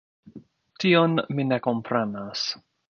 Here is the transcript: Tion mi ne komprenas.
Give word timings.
Tion 0.85 1.21
mi 1.37 1.47
ne 1.53 1.63
komprenas. 1.69 2.53